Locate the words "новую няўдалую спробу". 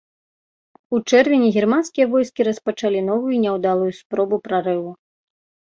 3.13-4.43